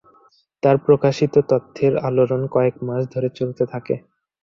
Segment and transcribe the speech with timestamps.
[0.63, 3.95] তার প্রকাশিত তথ্যের আলোড়ন কয়েক মাস ধরে চলতে থাকে।